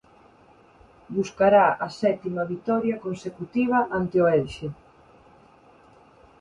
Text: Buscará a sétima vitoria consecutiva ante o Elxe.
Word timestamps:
Buscará 1.17 1.67
a 1.87 1.89
sétima 2.01 2.43
vitoria 2.53 3.01
consecutiva 3.05 3.79
ante 3.99 4.17
o 4.23 4.25
Elxe. 4.39 4.67